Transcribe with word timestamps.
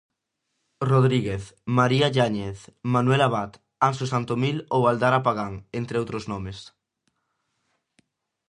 Rodríguez, 0.91 1.43
María 1.79 2.07
Yáñez, 2.15 2.57
Manuel 2.93 3.21
Abad, 3.27 3.51
Anxo 3.87 4.05
Santomil 4.13 4.57
ou 4.75 4.81
Aldara 4.85 5.19
Pagán, 5.27 5.53
entre 5.79 5.99
outros 6.01 6.23
nomes. 6.31 6.57